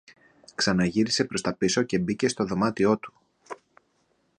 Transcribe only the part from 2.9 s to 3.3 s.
του